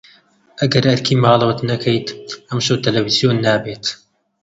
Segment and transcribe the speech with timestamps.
[0.61, 2.07] ئەگەر ئەرکی ماڵەوەت نەکەیت،
[2.49, 3.85] ئەمشەو تەلەڤیزیۆن نابێت.